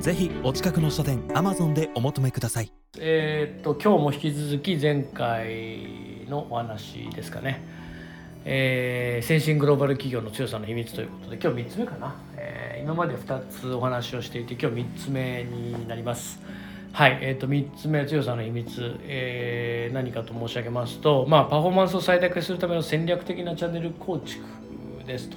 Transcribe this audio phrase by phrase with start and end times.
[0.00, 2.72] ぜひお近くの書店アマゾンでお求めください。
[3.00, 7.60] えー、っと今日も引き続き前回のお話ですかね、
[8.44, 16.40] えー、先進グローバル企業の強さの秘密ということで今日3つ目かな、えー、今まで2つお話をしていて今日3つ目になります。
[16.92, 24.44] はい、えー、と3つ目強さの秘密、えー、何かと申し上げますと、まあ、パフォーマンスを最大化するための戦略的なチャンネル構築
[25.06, 25.36] ですと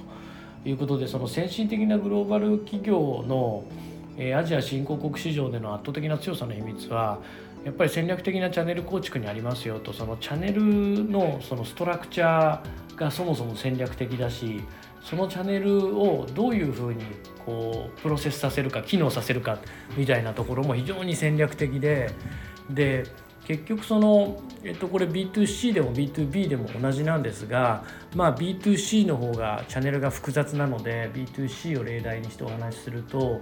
[0.64, 3.64] いうことでその先進的なグローバル企業の
[4.16, 7.20] えアジア新興国市場での圧倒的な強さの秘密は
[7.64, 14.62] やっぱり戦略的なチャンネル構築にありますよとそのチャンネルのそのストラクチャーがそもそも戦略的だし
[15.02, 17.04] そのチャンネルをどういうふうに
[17.44, 19.58] こうプロセスさせるか機能させるか
[19.96, 22.10] みたいなところも非常に戦略的で
[22.70, 23.04] で
[23.46, 33.40] 結局その、えっと、これ B2C でも B2B でも同じなんですが、まあ、B2C の方がチャンネルが複雑なので B2C を例題にしてお話しすると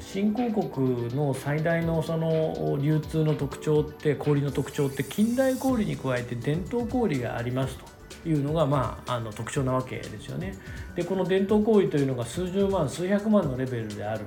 [0.00, 7.76] 新興国の最大のその流通の特徴って氷の特徴って近代氷に加えて伝統氷があります
[8.22, 10.54] というのが、まあ、あの特徴なわけですよね。
[10.94, 14.24] でこの伝統氷というのが数十万数百万のレベルである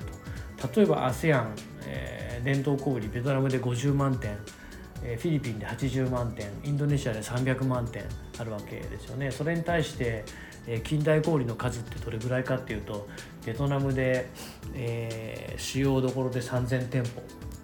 [0.59, 1.47] と例えば ASEAN、
[1.88, 4.38] えー、伝統氷ベトナムで50万点
[5.02, 8.03] フィリピンで80万点インドネシアで300万点
[8.38, 9.31] あるわけですよね。
[9.31, 10.23] それに対して
[10.83, 13.07] 近代小売の数ってどれぐらいかっていうと
[13.45, 14.29] ベトナムで、
[14.75, 17.22] えー、主要どころで3000店舗。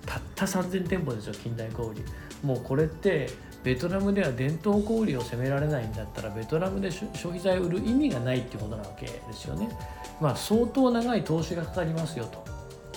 [0.07, 1.95] たった3000店舗ですよ近代小売
[2.41, 3.29] もうこれって
[3.63, 9.67] ベトナムでは伝統小売を責められないんだったらベトナムで消費財を売る意味がないっていうことなわけですよね。
[10.21, 12.45] まあ相当長い投資がかかりますよと。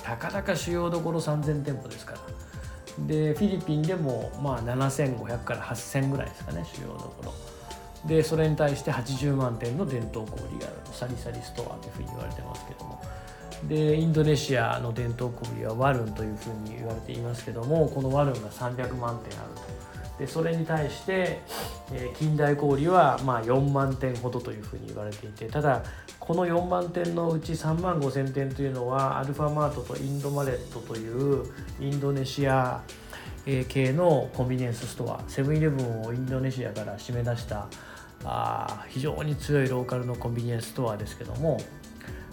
[0.03, 2.40] たかだか主要どころ3000店舗ですから。
[2.99, 7.34] でフィリピンでもまあ7500から8000ぐらいですかね主要どころ
[8.06, 13.01] でそれに対して80万点の伝統小売があるサリサリストアというふうに言われてますけども
[13.69, 19.91] でインドネシアの伝統小売はワルンというふうに言われていますけどもこのワルンが300万点あると。
[20.21, 21.41] でそれに対して、
[22.19, 25.83] 近代小売はまあ4万点ほどというふうに言われていてただ
[26.19, 31.45] この4万点のうち3万5千点というのはアルファマートとインドマレットという
[31.81, 32.83] インドネシア
[33.69, 37.67] 系のコンビニエンスストアセブンイレブンをインドネシアから締め出した
[38.25, 41.59] あ非常に強いローカルのコンビニエンスストアですけども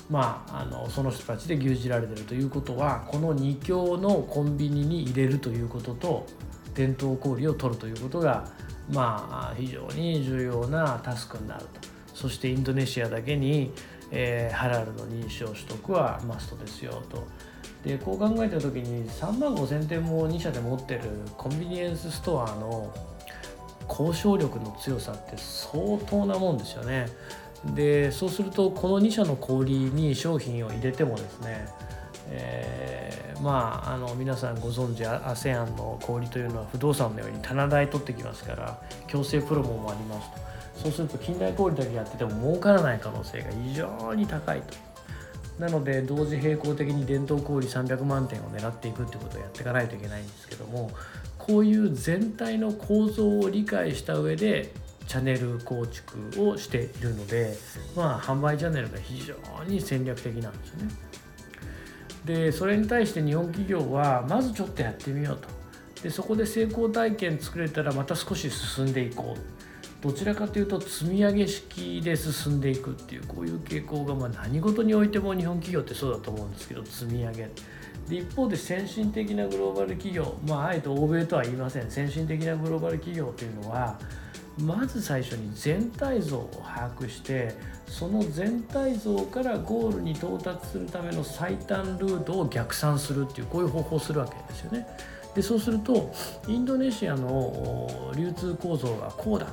[0.09, 6.25] まあ、あのその人たちで牛耳られてるということはこの2強のコンビニに入れるということと
[6.73, 8.49] 伝統小売を取るということが
[8.91, 13.71] まあ非常に重要なタスクになるとそしてインドネシアだけに、
[14.11, 17.27] えー、ハラルの認証取得はマストですよと
[17.83, 21.01] でこう考えた時に3万5,000点も2社で持ってる
[21.37, 22.93] コンビニエンスストアの
[23.87, 27.07] 交渉力の強さって相当なもんですよね。
[27.73, 31.67] でそうするとこの2社の小売に商品を入れてもですね
[32.29, 40.47] えー、まああの皆さんご存知 ASEAN の小売というのは不動産のように棚代取ってきますから強制プロモもありますと
[40.83, 44.87] そうすると近代小売だけやってても儲からない可能性が非常に高いと
[45.59, 50.91] なので同時並行的に伝統小売300万点を狙っていくってことをやっていかないといけないんですけども
[51.39, 54.71] こういう全体の構造を理解した上で
[55.07, 57.55] チャンネル構築をしているので
[57.95, 61.06] まあ販売チャンネルが非常に戦略的なんですよね。
[62.27, 65.47] でそれに対して日本企業はまずちょっとやってみようと。
[66.03, 70.03] でそこで成功体験作れたらまた少し進んでいこう。
[70.03, 77.49] どちらかというと積み上げ式で進んでいくっていうこういう傾向がま何事においても日本企業ってそうだと思うんですけど積み上げ。
[78.07, 81.89] で一方で先進的なグローバル企業まああえて欧米とは言いません。
[81.89, 83.97] 先進的なグローバル企業というのは
[84.59, 87.55] まず最初に全体像を把握して
[87.87, 94.87] その全体像からゴールに到達するための最短ルートを逆算するっていうこういう方法をするわけですよね。
[95.35, 96.11] でそうすると
[96.47, 99.47] インドネシアの流通構造がこうだ、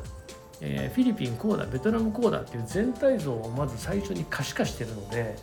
[0.62, 5.36] えー、フィリピンこうだベトナムこうだっていう全体像をまず最初に可視化してるので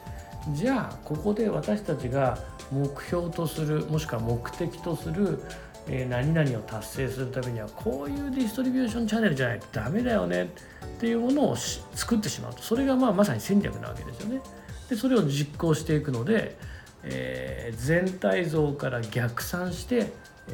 [0.54, 2.40] じゃあここで私たちが
[2.72, 5.44] 目標とするもしくは目的とする
[5.88, 10.44] え何々を達成するためにはこういうディストリビューションチャンネルじゃないとダメだよね。
[10.44, 12.54] っていうものを作ってしまう。
[12.54, 14.42] とそれがまあまさに戦略なわけですよね。
[14.90, 16.58] でそれを実行していくので、
[17.04, 20.12] えー、全体像から逆算して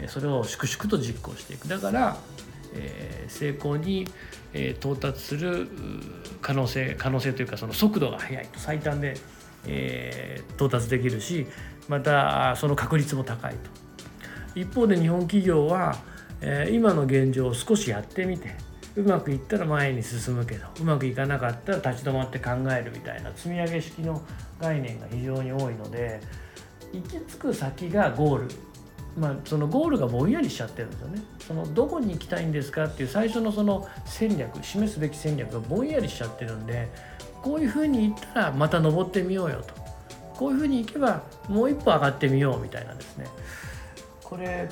[0.07, 1.67] それを粛々と実行していく。
[1.67, 2.17] だから、
[2.73, 4.07] えー、成功に、
[4.53, 5.67] え、到達する
[6.41, 8.47] 可能性可能性というかその速度が速い。
[8.47, 9.17] と最短で、
[9.65, 11.45] えー、到達できるし
[11.89, 13.86] またその確率も高いと。
[14.61, 15.97] 一方で日本企業は、
[16.41, 18.55] えー、今の現状を少しやってみて
[18.95, 24.21] うまくいったら前に進むけどうまくいかなかったら立ち止まって考えるみたいな積み上げ式の
[24.59, 26.19] 概念が非常に多いので
[26.91, 28.47] 行き着く先がゴール。
[29.17, 31.23] まあ、そのゴールがぼんやりしちゃってるんですよね。
[31.39, 36.87] そのどこに行きたいんですかっていう最初のその戦略示すべき戦略がぼんやりしちゃってるんで
[37.41, 39.73] こういうふうに行ったらまた登ってみようよと。
[40.35, 43.25] こういうふうに行けばもう一歩上がってみようみたいなですね。
[44.27, 44.67] これ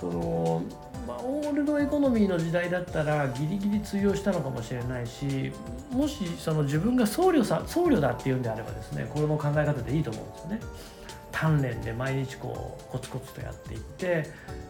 [0.00, 0.62] その、
[1.06, 5.52] まあ、オールドエコノミーの時代だったらギリギリ通用したのかもしれないし
[5.92, 10.60] もしその自分が僧侶さ僧侶だっていうんであればですねこれの考え方でいいと思うんですよね。
[11.32, 14.26] 鍛錬で毎日こうコツコツとやっていって、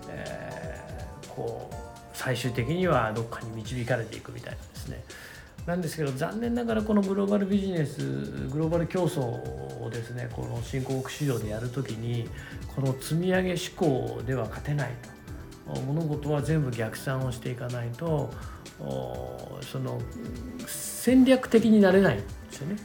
[0.09, 1.75] えー、こう
[2.15, 5.03] 最終的にはどっかに導かれていくみたいなですね
[5.67, 8.01] なんですけど残念ながらこのグローバルビジネス
[8.51, 12.29] グローバル競争をですねこの新興国市場でやるときに
[12.75, 18.31] この積み上げ志向では勝てないと物事は全部逆算をしていかないと
[19.61, 20.01] その
[20.67, 22.77] 戦略的になれないんですよね。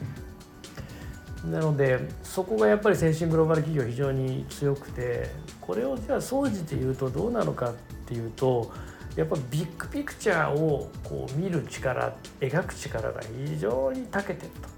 [1.46, 5.30] なのでそこがやっぱり先進グローバル企業非常に強くて
[5.62, 7.74] これをじゃあ総じて言うとどうなのかっ
[8.06, 8.72] ていうと
[9.18, 14.70] やっぱビッグピクチャーをこう見る力描く力が非常に長けてると、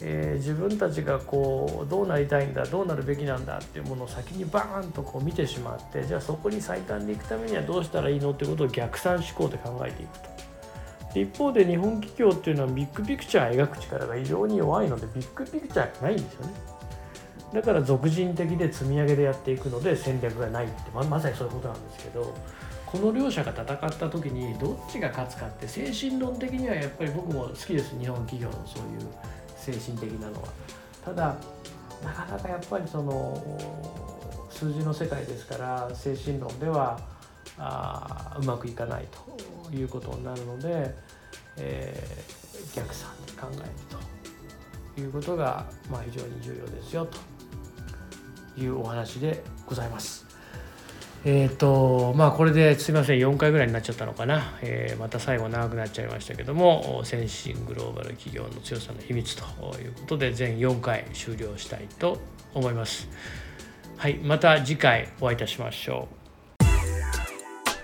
[0.00, 10.36] えー、自分たちがこうどうなりたいんだどうなるべきなんだっていうものを先にバーンとこう見てしまってじゃあそこに最短でいくためにはどうしたらいいのってことを逆算思考で考えていくと。
[11.20, 16.52] 一方で日本企業っていうのはビッグピクチャー描く力が非常に弱いのでビッグピクチャーがないんですよね
[17.54, 22.34] だから俗人的で積み上げでやっていくので戦略がないってままさにそういうことなんですけど
[22.86, 29.08] この両者が戦った時にどっちが勝つかって精神論的にはやっぱり僕も好きです日本企業のそういう
[29.56, 30.48] 精神的なのは。
[31.04, 31.36] ただ
[32.04, 33.58] なかなかやっぱりその
[34.50, 36.98] 数字の世界ですから精神論では
[37.58, 39.06] あうまくいかない
[39.70, 40.94] ということになるので、
[41.58, 43.70] えー、逆算で考える
[44.94, 50.25] ということが、まあ、非常に重要ですよというお話でございます。
[51.28, 59.42] えっ、ー、とまあこれですいません4回ぐらいになっちゃったのかな、えー、また最後長くなっちゃいましたけども先進グローバル企業の強さの秘密と
[59.80, 62.18] いうことで全4回終了したいと
[62.54, 63.08] 思います。
[63.96, 66.06] はい、また次回お会いいたしましょ
[66.60, 66.64] う。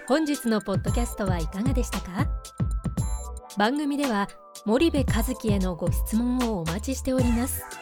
[0.06, 2.28] 本日のポッドキャストはいかがでしたか？
[3.58, 4.28] 番組では
[4.66, 7.81] 森部和樹へのご質問をお待ちしております。